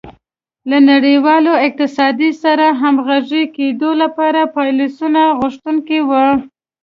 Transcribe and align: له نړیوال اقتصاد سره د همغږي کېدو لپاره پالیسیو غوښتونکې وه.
له 0.69 0.77
نړیوال 0.91 1.43
اقتصاد 1.67 2.19
سره 2.43 2.65
د 2.71 2.77
همغږي 2.81 3.43
کېدو 3.57 3.89
لپاره 4.01 4.51
پالیسیو 4.55 5.35
غوښتونکې 5.39 5.99
وه. 6.09 6.25